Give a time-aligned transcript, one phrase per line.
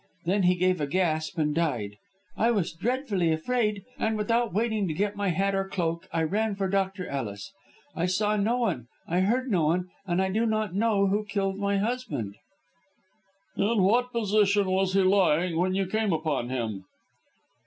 [0.25, 1.97] Then he gave a gasp and died.
[2.35, 6.55] I was dreadfully afraid, and without waiting to get my hat or cloak, I ran
[6.55, 7.05] for Dr.
[7.05, 7.53] Ellis.
[7.95, 11.59] I saw no one; I heard no one; and I do not know who killed
[11.59, 12.33] my husband."
[13.55, 16.85] "In what position was he lying when you came upon him?"